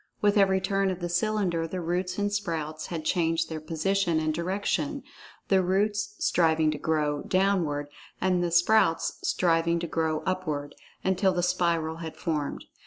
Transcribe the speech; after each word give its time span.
With 0.19 0.35
every 0.35 0.59
turn 0.59 0.89
of 0.89 0.99
the 0.99 1.09
cylinder 1.09 1.67
the 1.67 1.79
roots 1.79 2.17
and 2.17 2.33
sprouts 2.33 2.87
had 2.87 3.05
changed 3.05 3.49
their 3.49 3.59
position 3.61 4.19
and 4.19 4.33
direction—the 4.33 5.61
roots 5.63 6.15
striving 6.17 6.71
to 6.71 6.79
grow 6.79 7.21
"downward," 7.21 7.85
and 8.19 8.43
the 8.43 8.49
sprouts 8.49 9.19
striving 9.21 9.77
to 9.77 9.85
grow 9.85 10.23
"upward"—until 10.25 11.33
the 11.33 11.43
spiral 11.43 11.97
had 11.97 12.17
formed. 12.17 12.65